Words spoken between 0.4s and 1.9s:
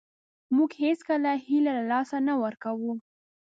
موږ هېڅکله هیله له